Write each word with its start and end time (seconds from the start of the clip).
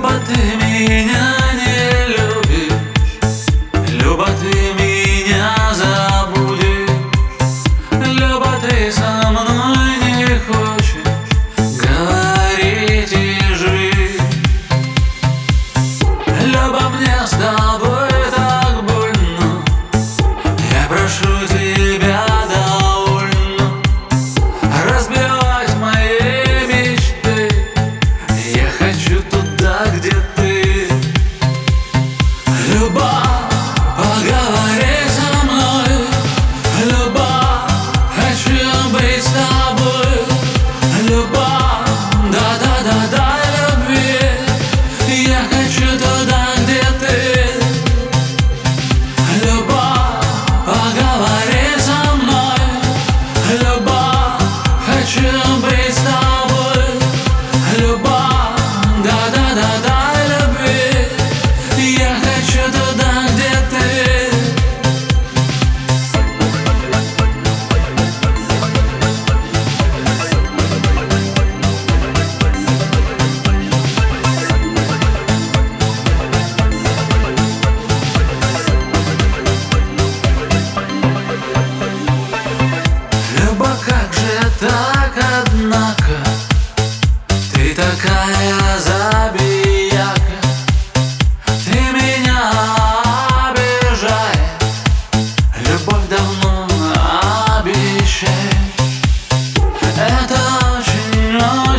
yabadım 0.00 0.60
inan 0.60 1.19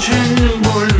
주신 0.00 0.62
물 0.62 0.99